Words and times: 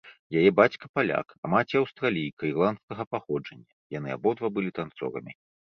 Яе 0.39 0.49
бацька 0.59 0.85
паляк, 0.99 1.27
а 1.43 1.51
маці 1.55 1.75
аўстралійка 1.81 2.41
ірландскага 2.51 3.03
паходжання, 3.13 3.69
яны 3.99 4.09
абодва 4.19 4.47
былі 4.59 4.69
танцорамі. 4.83 5.33